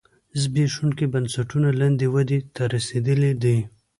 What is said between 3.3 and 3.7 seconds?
دی